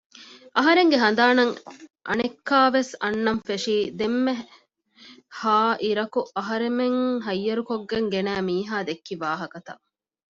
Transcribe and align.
އަހަރެންގެ 0.57 0.97
ހަނދާނަށް 1.03 1.53
އަނެއްކާވެސް 2.07 2.93
އަންނަން 3.01 3.41
ފެށީ 3.47 3.75
ދެންމެހާއިރަކު 3.99 6.19
އަހަރެމެން 6.37 7.01
ހައްޔަރުކޮށްގެން 7.25 8.07
ގެނައި 8.13 8.43
މީހާ 8.47 8.77
ދެއްކި 8.87 9.15
ވާހަކަތައް 9.23 9.83